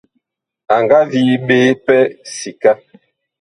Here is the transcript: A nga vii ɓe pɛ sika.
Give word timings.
A 0.73 0.75
nga 0.83 0.99
vii 1.11 1.33
ɓe 1.47 1.57
pɛ 1.85 1.95
sika. 2.35 2.71